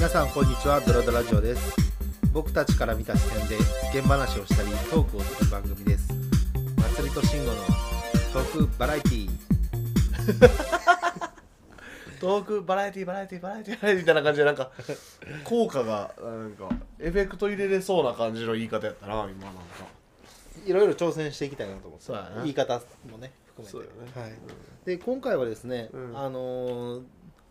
[0.00, 0.80] 皆さんこんにちは。
[0.80, 1.76] ドラドラジオです。
[2.32, 3.56] 僕たちから見た視点で
[3.92, 6.08] 現話をしたりトークをする番組です。
[6.96, 7.56] 祭りと慎吾の
[8.32, 9.30] トークバラエティー。
[12.18, 14.70] トークバラエティバラエティバラエティバラエティみたいな感じでなんか
[15.44, 19.60] 効果がなんかエフェクト入れれそうな感じの言い方やったな今なんか。
[20.64, 22.06] いろいろ挑戦していきたいなと思って。
[22.06, 22.42] そうやな。
[22.44, 22.80] 言い方
[23.10, 23.70] もね含めて。
[23.70, 24.10] そうよね。
[24.14, 24.32] はい、
[24.86, 26.18] で今回はですね、うん。
[26.18, 27.02] あのー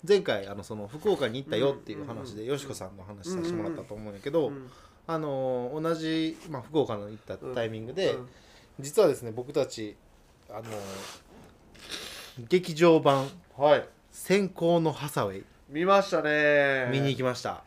[0.08, 4.70] 前回あのその福岡に行ったよっていう話で、よしこさんの話させてもらったと思うんやけど、うん
[5.08, 8.30] あのー同じ、まあ、福岡の行ったタイミングで、うん
[8.80, 9.98] 実はですね僕たち
[10.50, 10.66] あのー
[12.48, 16.88] 劇場版はい「先行のハサウェイ見ました」ね。
[16.92, 17.64] 見に行きました、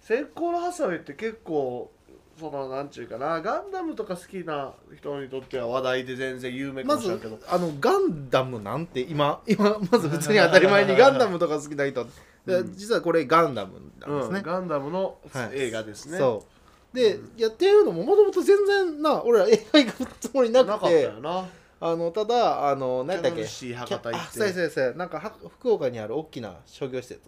[0.00, 1.90] 先行のハサウェイって結構
[2.38, 3.40] そのなんちゅうかな。
[3.40, 12.06] ガンダムとか好きな人にとっては話題で全然有名かまずもしれんけど、あのガンダムなんて今今まず普通に当たり前に ガンダムとか好きな人、
[12.46, 12.72] でうん。
[12.74, 15.50] 実はこれガンダムなんですね、うん、ガンダムのはい。
[15.54, 16.44] 映画ですね、そ
[16.92, 16.96] う。
[16.96, 21.46] で、やってるのももともと全然な俺ら映画行くつもりななかったくてよな。
[21.80, 23.38] あのただあの何だっけ？
[23.38, 24.16] キャノンシー博多行って。
[24.16, 24.92] あそうやそうやそうや。
[24.92, 27.20] なんかは福岡にある大きな商業施設。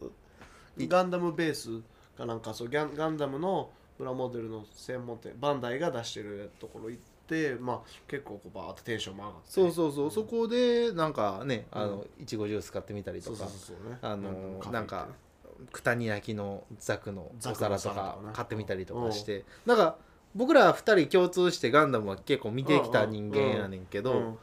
[0.78, 1.80] ガンダムベース
[2.16, 9.50] かなんかそうギャンガンダムのプラモデルの専門店バンダイが出してるところ行ってまあ結構こうバーってテンションも上がって。
[9.50, 13.48] そうそうそう、そこでなんかねあの、いちごジュース買ってみたりとか
[14.02, 15.08] あのなんか
[15.72, 19.96] 九谷焼のザクのお皿とか買ってみたりとかして、なんか
[20.34, 24.38] 僕ら二人共通してガンダムは結構見てきた人間やねんけど、うん。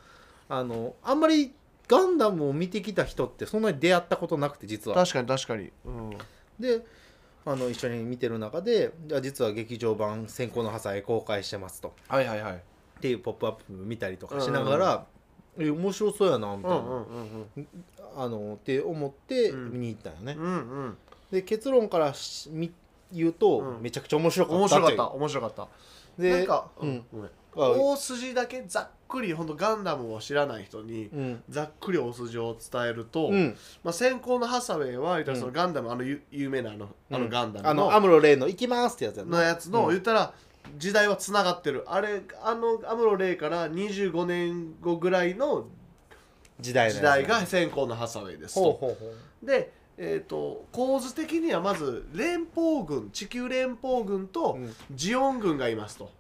[0.50, 1.54] あのあんまり
[1.88, 4.96] ガンダムを見てきた人ってそんなに出会ったことなくて実は。
[4.96, 6.10] 確かに確かに、うん、
[6.60, 6.86] で
[7.46, 11.94] あの一緒に見てる中でじゃあ実は劇場版「先行のハサイ」公開してますと。
[12.08, 12.56] はいはいはい。
[12.56, 12.58] っ
[13.02, 15.06] ていう「ポップアップ見たりとかしながら、
[15.58, 17.06] え面白そうやなみたいな、
[18.16, 20.38] あのって思ってうん見に行ったよね、
[21.32, 22.14] で結論から
[23.12, 23.82] 言うと、うん。
[23.82, 25.68] めちゃくちゃ面白かった面白かっとた面白かった。
[26.18, 27.26] でなんか、ううんんごめん。
[27.28, 31.44] あ大筋だけざっくり本当ガンダムを知らない人にうん。
[31.50, 39.38] ざっくり大筋を伝えると、うん、まあ、先行のハサウェイは言ったらそのうんガンダム、あのゆ有名なあのあのガンダムあのの,、アムロレイの「行きます」ってやつやな。
[39.38, 39.90] のやつの、うん。
[39.90, 40.34] 言ったら
[40.78, 41.84] 時代はつながってる。
[41.88, 45.68] あれあのアムロレイから25年後ぐらいの
[46.60, 48.62] 時代のやつ時代が先行のハサウェイですと。
[48.62, 49.14] ほうほうほ
[49.44, 49.46] う。
[49.46, 54.74] で、えー、と構図的にはまず連邦軍地球連邦軍とうん。
[54.92, 56.06] ジオン軍がいますと。
[56.06, 56.12] ほ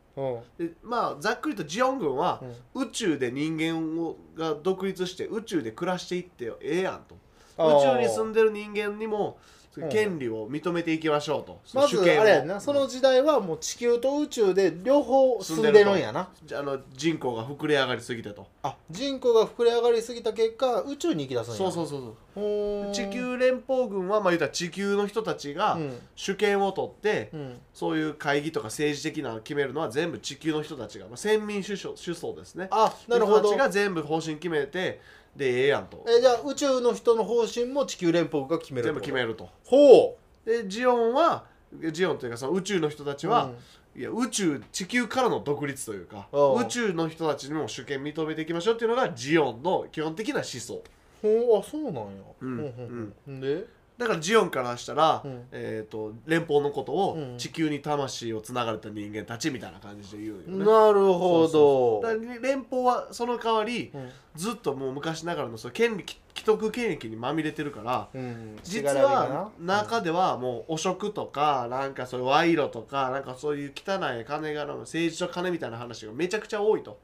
[0.57, 2.41] でまあざっくりとジオン軍は
[2.73, 7.15] 宇宙で人間をが独立して宇宙で暮らしていってええやんと。
[7.57, 12.59] 宇宙に住んでる人間にもうん権利を認めていきましょうと、まずあれやんな。
[12.59, 16.29] その時代はもう地球と宇宙で両方住んでるんやな。
[16.43, 18.47] じゃあの人口が膨れ上がりすぎてと。
[18.63, 21.57] あ人口が膨れ上がりすぎた結果宇宙に行き出すんや。
[21.57, 22.91] そうそうそうそう。
[22.93, 25.99] 地球連邦軍はまあ言ったら地球の人たちがうん。
[26.15, 27.59] 主権を取って、うん。
[27.73, 32.67] そういう会議とか政治的なのを決めるのは全部地球の人たちが、まあ、先民主首首相ですね。
[32.71, 33.39] あなるほど。
[33.39, 34.99] 人たちが全部方針決めて
[35.35, 36.05] でええやんと。
[36.07, 39.49] えじゃあ宇宙の人の方針も地球連邦が決める全部決めるると。
[39.65, 41.45] ほでジオンは
[41.91, 44.01] ジオンというかその宇宙の人たちうは、うん。
[44.01, 50.81] いや宇宙地球からの独立というか宇宙の人たちにも主権認めていきましょうっていうのがジオンの基本的な思想。
[51.21, 52.01] ほうあそうなんや。
[52.41, 53.39] うんほうほうほう。
[53.41, 53.65] で？
[54.01, 55.43] だからジオンからしたら、うん。
[55.51, 57.37] えー、と連邦のことをうん。
[57.37, 62.01] 地球に魂をつながれた人間たちみたいな感じで言うよね、なるほど。
[62.01, 64.09] だから連邦はその代わりうん。
[64.35, 68.57] ずっともう昔ながらのその権利既得権益にまみれてるからうん。
[68.63, 76.97] 実は中ではもう汚職とかなんかそういう賄賂とかなんかそういう汚い金柄の政治と金みたいな話がめちゃくちゃ多いと。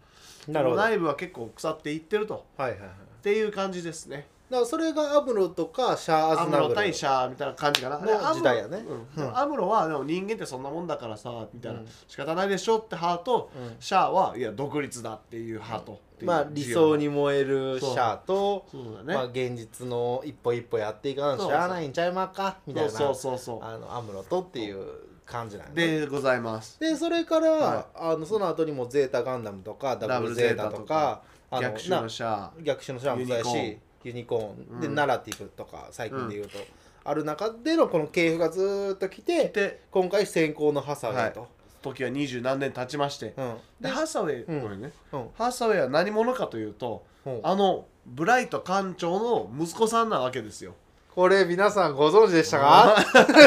[0.47, 0.81] なるほど。
[0.81, 2.43] はい内部は結構腐っていってると。
[2.57, 2.79] はいはい。
[2.79, 2.81] っ
[3.21, 7.99] ていう感じですねだからそれがアムロとかシャア・アアムロズナブル対シャアみたいな感じかな。
[7.99, 8.85] の時代やね。
[9.15, 9.23] うん。
[9.23, 11.87] うんアムロはでも人間ってそんなもんだからさみたいな、うん。
[12.07, 13.75] 仕方ないでしょって派とうん。
[13.79, 18.95] シャアはいや独立だっていう派と、っていうまあ理想に燃えるシャアとそう。
[18.95, 22.57] だね、まあ現実の一歩一歩やっていかなしゃあないんちゃいまっか？
[22.65, 22.89] みたいな。
[22.89, 24.85] そうそうそうそあのアムロとっていう
[25.25, 25.99] 感じなんうやね。
[25.99, 26.79] でございます。
[26.79, 31.21] でそれから、はあのその後にもゼータガンダムとかダブルゼータとか
[31.51, 32.37] あの逆襲のシャア。
[32.39, 33.77] な逆襲のシャアもそうやしユ
[34.07, 34.95] ユニコーンで、うん。
[34.95, 36.57] ナラティブとか最近で言うと、
[37.03, 41.47] ある中でのこの系譜がずーっと来てで今回先行のハサウェイと、
[41.81, 43.33] 時は二十何年経ちまして。
[43.37, 43.55] うん。
[43.79, 44.61] でハサウェイ、うん。
[44.61, 44.91] ごめんね。
[45.11, 45.29] うん。
[45.37, 47.39] ハサウェイは何者かというとうん。
[47.43, 50.73] あのブライト艦長の息子さんなわけですよ。
[51.13, 52.95] これ皆さんご存知でしたか？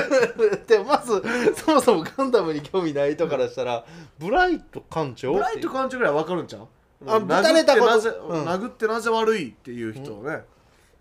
[0.66, 1.22] でまず
[1.54, 3.84] そもそもガンダムに興味ない人からしたら
[4.18, 6.66] ブライト艦長ブライト艦長ぐらいわかるんちゃう？
[7.06, 7.92] あぶたれたこと。
[7.92, 8.44] 殴ってなぜ、うん。
[8.46, 10.42] 殴ってなぜ悪いっていう人をね、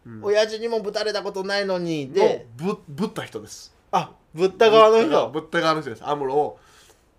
[0.05, 0.23] うん。
[0.23, 2.47] 親父にもぶたれたことないのにで。
[2.55, 3.75] ぶぶった人です。
[3.91, 5.29] あぶった側の人。
[5.29, 6.07] ぶった側の人です。
[6.07, 6.59] アムロを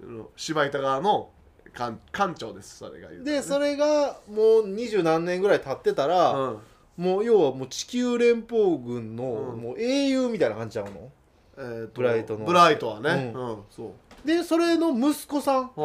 [0.00, 1.28] うん芝板側の
[1.74, 2.78] 館館長です。
[2.78, 3.18] それがね。
[3.18, 6.58] でそれがもう二十何年ぐらい経ってたら、うん。
[6.96, 9.60] もう要はもう地球連邦軍の、うん。
[9.60, 11.10] もう英雄みたいな感じちゃうの？
[11.58, 12.46] えーとブライトの。
[12.46, 13.32] ブライトはね。
[13.34, 13.94] ううんそ
[14.24, 14.26] う。
[14.26, 15.70] でそれの息子さん。
[15.76, 15.84] う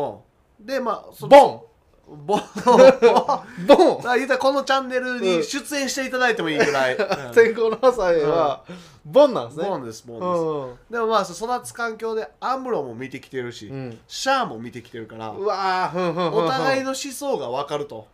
[0.63, 0.65] ん。
[0.65, 1.61] でまあそボン
[2.07, 2.41] ボン。
[3.67, 4.01] ボン。
[4.07, 8.63] あ言うたらこのチャンネルに出演していただいてもいいぐらい、う ん先行のハサウェイは、
[9.05, 9.67] ボンなんですね。
[9.67, 13.71] ボンですボンです、でもまあ育つ環境でアムロも見てきてるし、
[14.07, 15.91] シャアも見てきてるからうわ
[16.33, 18.07] お互いの思想が分かると。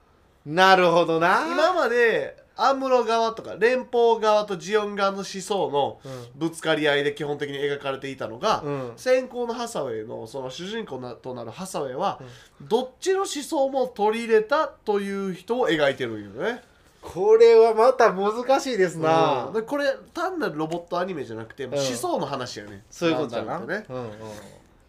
[0.45, 1.45] なるほどな。
[1.51, 5.99] 今までアムロ側とか連邦側とジオン側の思想の
[6.35, 8.93] ぶつかり合いで基本的に描かれていたのが、うん。
[8.97, 12.21] 先行のハサウェイのその主人公なとなるハサウェイは、
[12.61, 16.63] どっちの思想も取り入れたという人を描いてるんよね。
[17.01, 19.53] これはまた難しいですな、うん。
[19.53, 21.73] でこれ単なるロボットアニメじゃなくて、ん。
[21.73, 22.83] 思想の話やね。
[22.91, 23.85] そういうことだな、ね。
[23.89, 24.11] うんうん。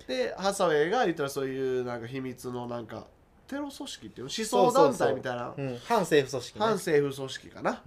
[0.06, 3.06] でハサウェイが言ったらそういうなんか秘密のなんか
[3.52, 5.54] テロ組織っていうの思そ想団体みたいな。
[5.56, 7.82] うん、反政府組織、ね、反政府組織かな、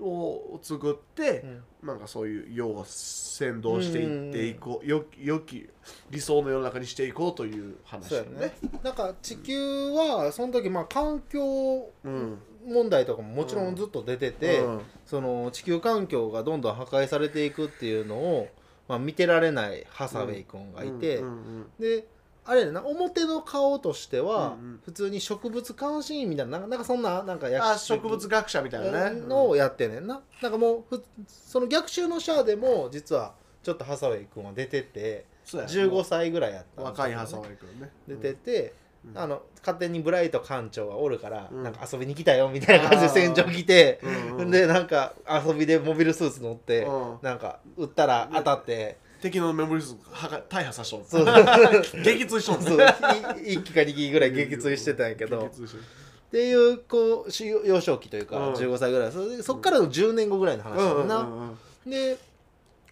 [0.00, 1.88] を作って、うん。
[1.88, 5.68] なんかそういう世を先導していっていこう、よよき
[6.10, 8.56] 理想の世の中にしていこうという話そうやね。
[8.84, 14.80] なんか地球はその時まあ環境うん問題とかももちろんずっと出てて、うん。
[15.04, 18.48] その地球環境がどんどん破壊されていくっていうのを、
[18.88, 21.66] まあ、見てられないハサウェイ君がいて、うんうん。
[21.80, 22.06] で
[22.46, 22.84] あれやな。
[22.84, 24.80] 表の顔としては、うんうん。
[24.84, 29.20] 普通に植物監視員みたいななんかなんかそんななんかうん、役あ植物学者みたいなね。
[29.20, 37.90] のをやってんねんな、なんかもうふその逆襲のシャアでも実はちょっとハサウェイ君は出ててそうや15歳ぐらいやったん若いハサウェイ君ね。
[38.06, 39.18] 出てて、うん。
[39.18, 41.62] あの勝手にブライト館長がおるから、うん。
[41.62, 47.18] なんか遊びに来たよみたいな感じで戦場来て、うんうんでなんか遊びでモビルスーツ乗って、うん。
[47.22, 48.98] なんか撃ったら当たって、
[49.30, 51.24] 敵のメモリスはが大破さしとんそう。
[52.02, 52.76] 撃墜しとんそう。
[52.78, 55.46] 1機か2機ぐらい撃墜してたんやけど。
[55.46, 58.52] っていうこうし幼少期というか、うん。
[58.54, 59.12] 15歳ぐらい。
[59.12, 62.18] そそっからの10年後ぐらいの話だな、うんうんうんで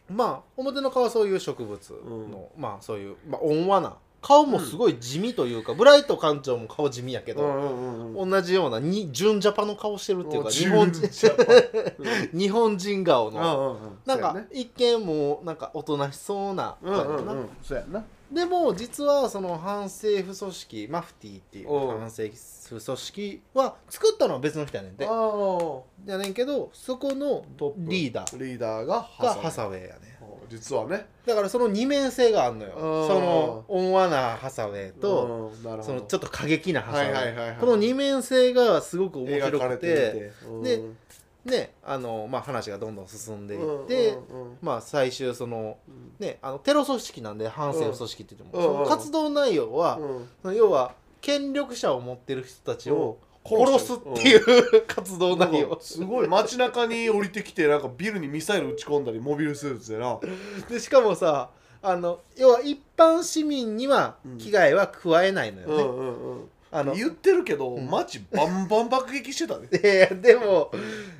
[0.09, 8.31] まあ表の顔はそういう植物の、まあそういう、まあ、温和な顔もすごい地味というか、ブライト館長も顔地味やけど、うんうんうんうん。
[8.31, 11.07] 同じようなに純ジャパの顔してるっていうかお日本人。
[12.33, 13.99] 日本人顔うんの、うんうん。
[14.07, 14.49] なんかね。
[14.51, 17.39] 一見もうなんかおとなしそうなうん感じな、うん。
[17.41, 18.03] うんそうやな。
[18.33, 22.35] でも実はその反政府組織マフティっていう反政
[22.69, 25.05] 府組織は作ったのは別の人やねんて。
[25.05, 27.45] やねんけどそこの
[27.77, 30.14] リーダーリーダーががハウサウェイやね
[30.49, 31.07] 実はね。
[31.27, 32.73] だからその二面性があるのよ。
[32.75, 33.09] うん。
[33.09, 35.53] その温和なハサウェイと、
[35.83, 37.57] そのちょっと過激なハサウェイ,、はいはいはいはい。
[37.59, 40.33] この二面性がすごく面白くて
[40.63, 40.83] で
[41.45, 44.59] ねあの、まあ、話がどんどん進んでいって、うんうんうん。
[44.63, 45.79] まあ、最終その,、
[46.19, 48.75] ね、あのテロ組織なんで反政府組織って言っても、うん。
[48.85, 50.29] その活動内容は、うん。
[50.43, 55.79] その要は権力者を持ってる人たちをうん殺すっていう、活動内容。
[55.81, 60.19] すごい街中に降りてきてなんかビルにミサイル撃ち込んだりモビルスーツでな。
[60.69, 61.51] でしかもさ
[61.83, 66.49] あの要は一般市民にはうん危害は加えないのよね、うんうんうん。
[66.73, 67.87] あの言ってるけどん。
[67.91, 70.71] 街バンバン爆撃してたねで でも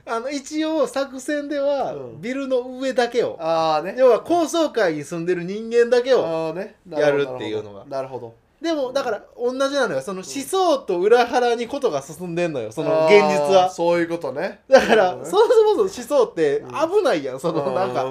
[0.07, 2.23] あの一応作戦ではうん。
[2.23, 3.95] ビルの上だけを、ああね。
[3.99, 6.57] 要は高層階に住んでる人間だけを
[6.89, 7.85] やるっていうのが。
[7.85, 8.35] なるほど
[8.65, 10.01] でもだから同じなのよ。
[10.01, 12.73] その思想と裏腹にことが進んでんのよ。
[12.73, 13.69] その現実は。
[13.69, 14.61] そういうことね。
[14.71, 16.65] だからそもそも思想って
[16.97, 17.41] 危ないやん。
[17.41, 18.07] そのなんか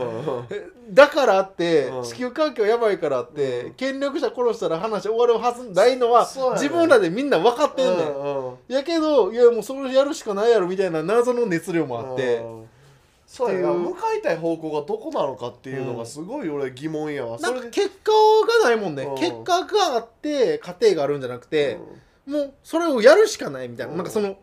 [0.91, 2.03] だからってうん。
[2.03, 3.73] 地球環境やばいからってうん。
[3.73, 8.57] 権力者殺したら話終わるはずないのは自分らでみんな分かってんねん。
[8.67, 12.37] やけどいやもうそれやるしかないやろみたいな謎の熱量もあって。
[12.37, 12.69] うん
[13.25, 13.73] そうやな。
[13.73, 18.11] 向かいたい方向がどこなのかっていうのがすごい俺疑問やわ、なんか結果
[18.61, 19.03] がないもんね。
[19.03, 19.15] うん。
[19.15, 21.79] 結果があって過程があるんじゃなくて
[22.27, 22.33] うん。
[22.33, 23.91] もうそれをやるしかないみたいな。
[23.93, 23.97] うん。
[23.97, 24.37] なんかその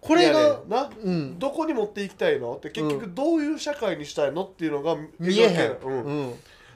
[0.00, 0.90] これがねな。
[1.02, 1.38] うん。
[1.38, 2.56] どこに持っていきたいの？
[2.56, 4.44] って結局どういう社会にしたいの？
[4.44, 5.76] っていうのが見えへん。
[5.82, 6.34] うん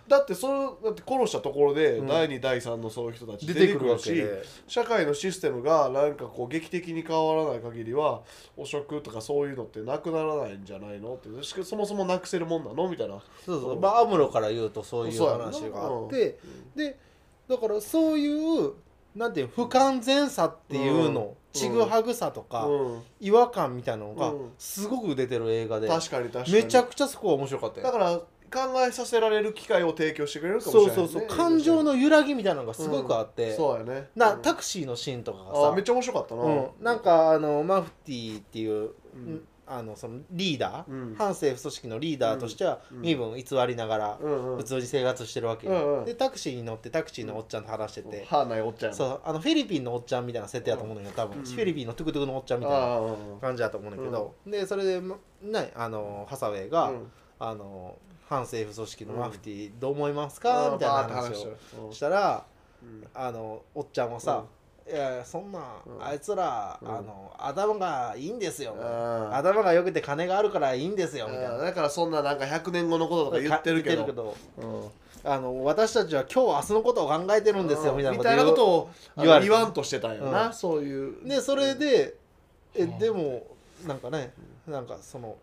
[0.09, 2.07] だってそれだって殺したところでうん。
[2.07, 4.43] 第2第3のそういう人たち出てくるしで。
[4.67, 8.23] 社会のシステムがなんかこう劇的に変わらない限りは
[8.57, 13.21] 汚職とかそういうのってなくならないんじゃないのってしかそもそもなくせるもんなのみたいな。
[13.45, 13.81] そうそう。
[13.81, 16.39] まあアムロから言うとそういう話があって
[16.75, 16.99] で
[17.49, 18.73] だからそういう
[19.15, 21.35] なんていう不完全さっていうのうん。
[21.51, 23.03] ちぐはぐさとかうん。
[23.21, 24.53] 違和感みたいなのがうん。
[24.59, 26.53] すごく出てる映画で確かに確かに。
[26.53, 27.87] めちゃくちゃそこは面白かったよ。
[27.87, 31.37] だから考えさせられる機会を提供してくれるかもしれない、そうね、そうそう。
[31.37, 33.55] 感情の揺らぎみたいなのがすごくあって。
[33.55, 34.09] そうやね。
[34.17, 34.43] なうん。
[34.43, 36.85] タクシーのシーンとかあーめっがちゃ面白かったな、さうん。
[36.85, 39.45] なんかあのマフティーっていううん。
[39.71, 41.15] あのそのリーダー、うん。
[41.15, 43.01] 反政府組織のリーダーとしてはうん。
[43.03, 44.57] 身分偽りながらうんうん。
[44.57, 46.05] 普通に生活してるわけよ、うんうん。
[46.07, 48.95] でタクシーに乗ってタクシーのおっちゃんと話してて、歯ないおっちゃん。
[48.95, 49.21] そう。
[49.25, 53.01] あのフィリピンのおっちゃんみたいな設定だと思うんだけど多分、うんフィリピンのトゥクトゥクのおっちゃんみたいな
[53.43, 57.13] 感じだと思うんだけど、でそれでまねあのハサウェイが、うん。
[57.41, 57.97] あの
[58.29, 61.47] 反政府組織のマフティーどう思いますあか、ーみたいな話話
[61.79, 61.89] を。
[61.89, 62.45] をしたら
[62.83, 63.07] うん。
[63.15, 64.45] あのおっちゃんはさ、
[64.89, 66.05] いやそんな、うん。
[66.05, 66.89] あいつら、うん。
[66.89, 68.75] あの頭がいいんですよ、
[69.33, 71.57] 頭が良くて金があるからいいんですよみたいな。
[71.57, 74.35] だからそんななんか100年後のこととか言ってるけど。
[75.25, 80.53] あの私たちは今日明日のことを考えてるんですよみたいなことを言わんとしてたんよな、うん。
[80.53, 81.29] そういう。
[81.29, 82.15] でそれで
[82.75, 83.47] えはあでも
[83.87, 84.33] なんかね
[84.67, 85.37] なんかその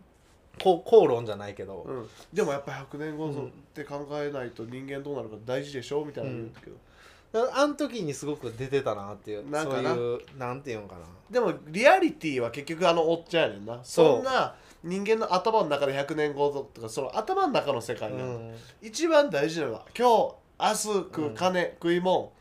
[0.62, 6.76] こう口論じゃないけど、うん、でもやっぱ100年後うんって考えないと人間どうなるか大事でしょみたいなの言ったけど、
[7.32, 9.96] だからあの時にすごく出てたなっていうなんかな？
[9.96, 11.02] そういうなんていうんかな。
[11.30, 13.80] でもリアリティは結局あのおっちゃんやねんな。
[13.84, 18.54] そんな人間の頭の中で100年後とかその頭の中の世界な、うん。
[18.82, 21.34] 一番大事なのは今日明日食ううん。
[21.36, 22.35] 金、食いもん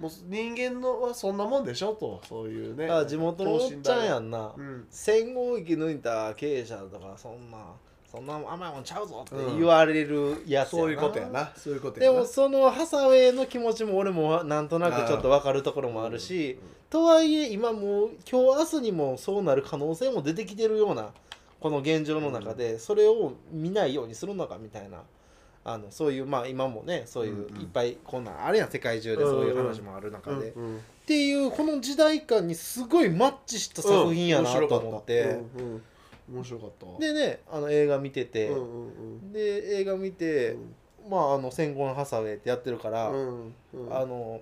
[0.00, 2.86] もう人間のはそんなもんでしょとそういうね。
[2.86, 4.86] だから地元のおっちゃんやんな、うん。
[4.90, 7.58] 戦後を生き抜いた経営者とかそんな
[8.10, 11.52] そんな甘いもんちゃうぞって言われるやつやな、そういうことやな。
[11.54, 21.10] そういうことでもそのハサウェイの気持ちも俺もなんとなくちょっと分かるところもあるし、とはいえ今もう今日明日にもそうなる可能性も出てきてるような
[21.60, 25.02] この現状の中でそれを見ないようにするのかみたいな
[25.64, 30.52] あのそういうまあ今もねそういういっぱいこんなんあるやん世界中でそういう話もある中で、っ
[31.06, 35.38] ていうこの時代感にすごいマッチした作品やなと思って、
[36.32, 36.86] 面白かった。
[36.86, 38.50] わでねあの映画見てて、
[39.32, 40.56] で映画見て、
[41.10, 44.40] まああの戦後のハサウェイってやってるから、あの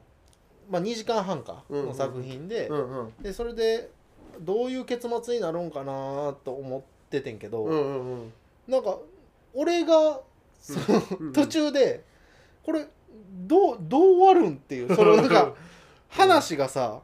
[0.70, 2.70] まあ、2時間半かうんの作品で,、
[3.20, 3.90] でそれで
[4.40, 7.66] どういう結末になるんかなと思っててんけど、
[8.68, 8.98] なんか
[9.54, 10.20] 俺が
[10.58, 11.32] その、うん。
[11.32, 12.04] 途中で
[12.62, 12.86] これ
[13.46, 15.54] どうどう終わるんっていうそのなんか
[16.08, 17.00] 話がさ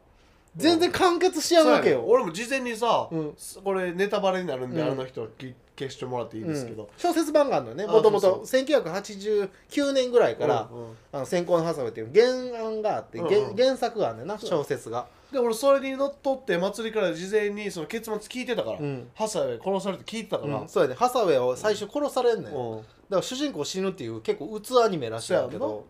[0.55, 2.03] 全然完結しやんわけよ。
[2.07, 3.35] 俺も事前にさ、うん。
[3.63, 4.91] これネタバレになるんで、うん。
[4.91, 6.89] あの人き消してもらっていいですけど、うん。
[6.97, 7.83] 小説版があるのよね。
[7.83, 8.63] あもともとそう。
[8.63, 13.55] 1989年ぐらいからうんうん「あの先行のハサウェイ」っていう原案があって、うんうん。
[13.55, 14.49] 原原作があるねんなそう。
[14.49, 15.07] 小説が。
[15.31, 19.09] で俺それにのっとって祭りから事前にその結末聞いてたから、うん。
[19.13, 20.69] ハサウェイ殺されて聞いてたから、うん。
[20.69, 20.95] そうやね。
[20.95, 22.53] ハサウェイを最初殺されんねん、
[23.09, 25.85] だかうんら主人公死ぬっていう結構うつアニメらしいんだけど。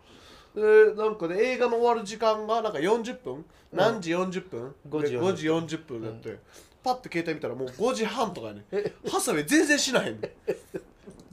[0.55, 3.43] でなんかね映画の終わる時間がなんか40分、
[3.73, 6.39] 何時40分？5時で5時40分だって、
[6.81, 8.93] パッて携帯見たらもう5時半とかやねえ。
[9.09, 10.21] ハサウェイ全然しないん。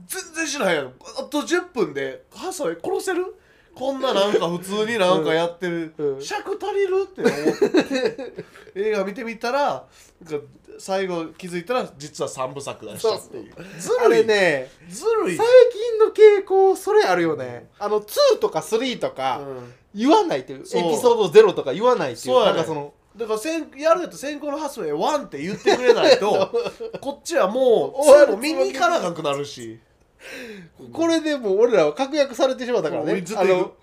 [0.05, 0.87] 全然しないやん。
[1.19, 3.33] あと10分でハサウェイ殺せる？
[3.75, 6.21] こんななんか普通になんかやってる、うん。
[6.21, 8.33] 尺足りるって思って
[8.75, 9.85] 映画見てみたら
[10.23, 10.45] なんか
[10.79, 13.53] 最後気づいたら実は3部作だしたっていう。
[13.79, 14.17] ずあるい。
[14.19, 15.37] れねずるい。
[15.37, 17.69] 最近の傾向それあるよね。
[17.79, 19.73] あの2とか3とかうん。
[19.95, 20.59] 言わないっていう。
[20.59, 22.35] エピソード0とか言わないっていう。
[22.35, 22.57] そうやね。
[22.57, 26.51] なんかそのだから先やるんやったら先行のハスウェイ1って言ってくれないと
[26.99, 29.79] こっちはもう終わるそう見に行かなくなるし
[30.91, 33.23] これでもう俺らは確約されてしまったからね。
[33.35, 33.73] あの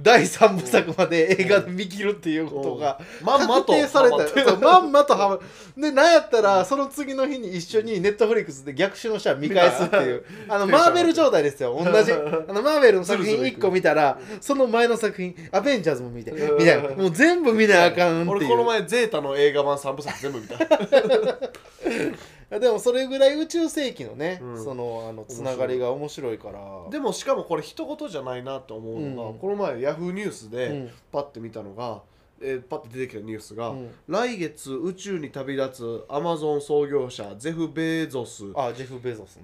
[0.00, 4.56] 第3部作まで映画で見切るっていうことがまんまと確定された。
[4.56, 5.14] まんまと。
[5.14, 5.40] は
[5.76, 10.24] までなんやったらその次の日に一緒にネットフリックスで逆襲の人は見返すっていう。
[10.48, 12.12] あのマーベル状態ですよ同じ。
[12.12, 12.16] あ
[12.52, 16.90] のマーベルの作品1個見たらその前の作品アベンジャーズも見てみたいな。
[16.90, 18.36] もう全部見なあかんっていう。
[18.36, 20.58] 俺この前ゼータの映画版3部作全部見た
[22.50, 24.64] でもそれぐらい宇宙世紀のね、うん。
[24.64, 26.60] そのあのつながりが面白いから。
[26.90, 29.38] でもしかもこれ一言じゃないなと思うのが、うん。
[29.38, 30.90] この前ヤフーニュースうでん。
[31.12, 32.00] パッて見たのが、
[32.40, 33.90] えーパッて出てきたニュースが、うん。
[34.06, 39.42] 来月宇宙に旅立つアマゾン創業者ゼフ・ベゾスあジェフ・ベゾスね。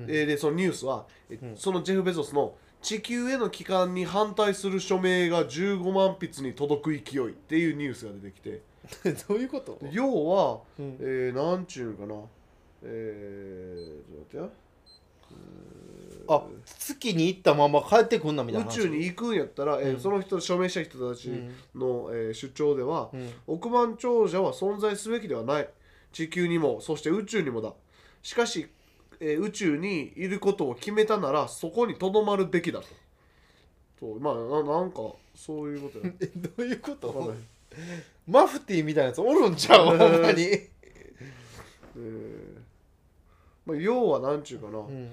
[0.00, 0.04] うん。
[0.10, 1.56] えーでそのニュースは、えうん。
[1.56, 8.62] そのジェフ・ベゾスの地球への帰還に反対する署名が15万筆に届く勢いっていうニュースが出てきて。
[9.28, 9.78] どういうこと？
[9.92, 10.96] 要は、うん。
[10.98, 12.14] えー、なんちゅうんかな
[12.82, 14.50] えー、ちょっと待ってよ。
[16.28, 18.78] あ月に行ったまま帰ってくんなみたいな話。
[18.80, 20.00] 宇宙に行くんやったら、えーうん。
[20.00, 21.54] その人署名した人たちうん。
[21.74, 23.30] の、えー主張では、うん。
[23.48, 25.68] 億万長者は存在すべきではない。
[26.12, 27.72] 地球にもそして宇宙にもだ。
[28.22, 28.68] しかし、
[29.18, 32.86] えー宇宙にいることを決めたならそこにとどまるべきだと。
[33.98, 35.00] とまあななんか
[35.34, 36.12] そういうことや。
[36.20, 37.34] えどういうこと？
[38.28, 39.86] マフティーみたいなやつおるんちゃう？
[39.98, 40.79] ほんまに、えー
[43.70, 45.10] まあ、要はなんちゅうかな、うん。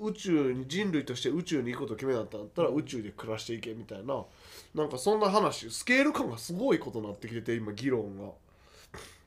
[0.00, 4.24] 宇宙に人類として宇宙に行くことを決めたんだったら宇宙で暮らしていけみたいな
[4.74, 8.32] なんかそんな話スケール感がすごいことになってきてて今議論が。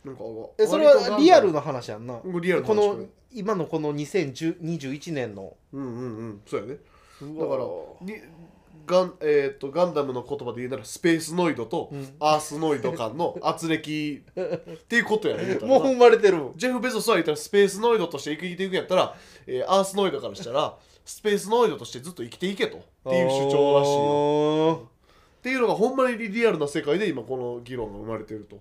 [0.06, 0.24] なんか
[0.58, 2.22] えそれはリアルの話やんな。
[2.42, 5.56] リアルのこ話の今のこの2021年の。
[5.74, 6.42] うんうんうん。
[6.46, 6.78] そうやね。
[7.22, 7.64] だだから
[8.02, 8.22] に
[8.90, 12.08] ガン,、えー、とガンダムの言葉で言うならスペースノイドとうん。
[12.20, 19.16] アースノイド間の 圧力っていうことやねもう生まれてるジェフ・ベゾスは言ったらスペースノイドとして生きていくんやったら、
[19.46, 24.90] えーアースノイドからしたらスペースノイドとしてずっと生きていけとっていう主張らしいよ。
[25.40, 28.60] っていうのがほんまにリアルな世界で今この議論が生まれてると。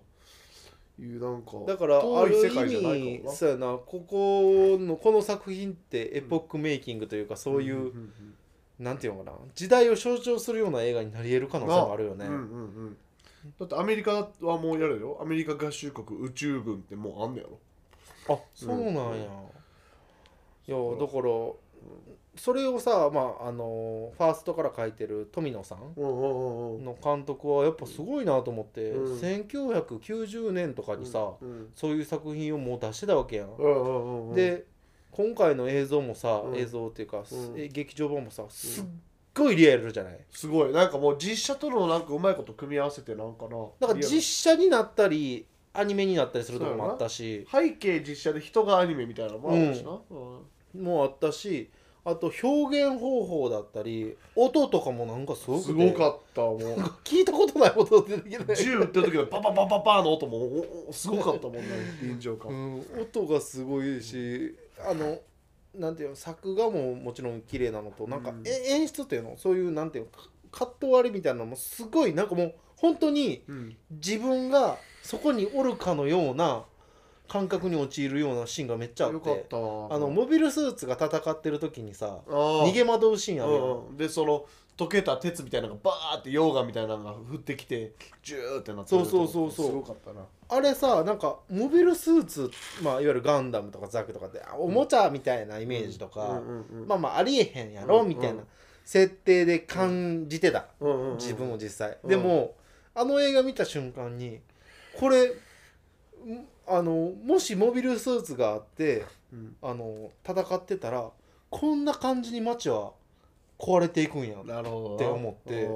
[1.00, 8.12] いうなんかだからある世界じゃないかそうやなここのこの作品ってエポックメイキングというかそういう、んん
[8.78, 9.36] なんていうのかな。
[9.54, 12.44] 時代を象徴するような映画になり得る可能性もあるよね、うんうんう
[12.90, 12.96] ん。
[13.58, 15.18] だってアメリカはもうやるよ。
[15.20, 17.58] アメリカ合衆国宇宙軍ってもうあんねやろ。
[18.34, 19.00] あそうなんや、
[20.66, 21.22] いやだから
[22.36, 26.84] それをさまああのファーストから書いてる富野さんうんうんうんうん。
[26.84, 29.18] の監督はやっぱすごいなと思って、うん。
[29.18, 31.70] 1990年とかにさ、うん。
[31.74, 34.34] そういう作品をもう出してたわけやん、うんうんうんうん。
[34.34, 34.66] で
[35.10, 36.56] 今回の映像もさ、うん。
[36.56, 37.54] 映像っていうか、うん。
[37.56, 38.84] え劇場版もさすっ
[39.34, 40.18] ごいリアルじゃない？
[40.30, 40.72] すごい。
[40.72, 47.46] なんかもう実写とのなんかうまいこと組み合わせてなんかなだから実写になったりアニメになったりするとこもあったし。
[47.50, 50.82] 背景実写で人がアニメみたいなのもあるしな、うん。
[50.82, 51.70] もうあったし
[52.04, 55.66] あと表現方法だったり音とかもなんかすごくて。
[55.66, 56.58] すごかったもう
[57.04, 61.62] 聞いたことない音出てきて銃撃ってる時のパパパパパーの音もおおすごかったもんね
[62.00, 65.18] 臨場う感、ん、音がすごいしあの
[65.74, 68.42] なんていうの作画ももちろん綺麗なのとなんか、うん。
[68.46, 70.10] え演出っていうのそういうなんていうの
[70.50, 73.76] カカット割りみたいなのもすごいなんかもう本当にうん。
[73.90, 76.64] 自分がそこにおるかのような
[77.28, 83.96] 感覚に陥るようなシーンがめっちゃあってあのモビルスーツが戦ってる時にさ逃げ惑うシーンあるやん、うんうん。
[83.96, 84.46] でその
[84.78, 87.92] 溶けた鉄みたいなのがバーって溶岩みたいなのが降ってきて
[88.22, 89.66] ジューってなってるそうそうそうそう。
[89.66, 92.50] すごかったなあれさなんかモビルスーツ、
[92.82, 96.40] まあ、いわゆるガンダムとかザクとかってあおもちゃみたいなイメージとか、
[96.86, 98.42] まあまあありえへんやろ、うんみたいな
[98.84, 100.68] 設定で感じてた、
[101.18, 102.08] 自分も実際、うん。
[102.08, 102.54] でも
[102.94, 104.40] あの映画見た瞬間に
[104.98, 105.32] これん
[106.66, 109.56] あのもしモビルスーツがあってうん。
[109.60, 111.10] あの戦ってたら
[111.50, 112.92] こんな感じに街は
[113.58, 115.66] 壊れていくんやって思って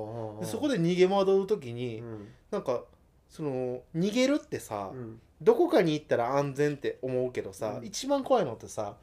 [0.47, 2.29] そこで逃げ惑う時に、うん。
[2.51, 2.83] なんか
[3.33, 5.21] その逃げるってさ、うん。
[5.41, 7.85] どこかに行ったら安全って思うけどさ、うん。
[7.85, 8.95] 一番怖いのってさ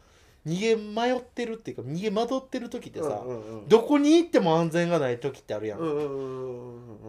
[0.47, 5.79] 逃げ迷ってるっていうか逃げ惑ってる時ってさ、うんうんうんどこに行っても安全がない時ってあるやん、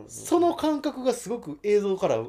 [0.08, 2.28] その感覚がすごく映像から感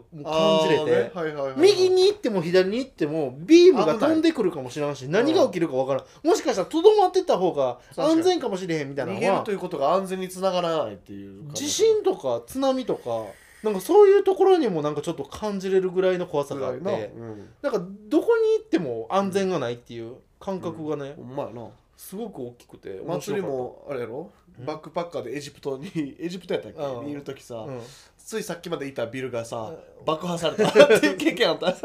[0.64, 6.28] じれて、ねはいはいはいはい右に行っても左に行ってもビームが飛んでくるかもしれんし何が起きるか分からん。
[6.28, 11.66] もしかしたらとどまってた方が安全かもしれへんみたいなのは逃げるということが安全につながらないっていう感じ。
[11.66, 13.26] 地震とか津波とか
[13.64, 16.80] なんかそういうところにもなんかちょっと感じれるぐらいの怖さがあって
[17.16, 17.70] うんな。
[17.70, 21.36] んかどこに行っても安全がないっていう感覚がね、ほん。
[21.36, 21.68] まやな。
[21.96, 24.32] すごく大きくて祭りもあれやろ？
[24.60, 24.66] うん。
[24.66, 26.80] バックパッカーでエジプトに エジプトやったっけ？
[26.82, 27.06] うん。
[27.06, 27.82] にいる時さうん。
[28.18, 29.72] ついさっきまでいたビルがさ
[30.02, 30.68] う爆破された。
[30.70, 31.76] っていう経験あった。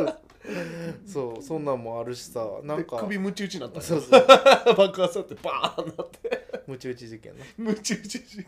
[1.07, 1.43] そう。
[1.43, 2.97] そんなんもあるしさなんか。
[2.97, 4.27] で首ムチ打ちになったそうそう。
[4.77, 6.63] 爆破されてバーンなって。
[6.67, 7.45] ムチ打ち事件な。
[7.59, 8.47] ムチ打ち事件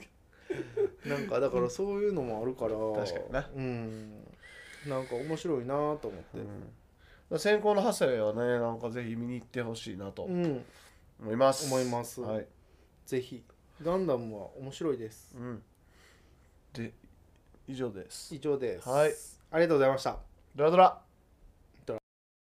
[1.09, 2.71] なんかだからそういうのもあるから
[3.05, 3.49] 確かにな。
[3.55, 4.25] うん。
[4.87, 6.39] なんか面白いなと思って。
[7.31, 7.39] うん。
[7.39, 10.65] 先行のハセはねなんかぜひ見に行ってほしいなとうん、
[11.21, 11.67] 思います。
[11.67, 12.21] 思います。
[12.21, 12.47] はい。
[13.07, 13.45] ぜひ。
[13.83, 15.37] ガンダムは面白いです。
[15.37, 15.63] うん。
[16.73, 16.93] で
[17.67, 18.35] 以上です。
[18.35, 18.89] 以上です。
[18.89, 19.13] はい。
[19.51, 20.19] ありがとうございました。
[20.55, 21.01] ドラドラ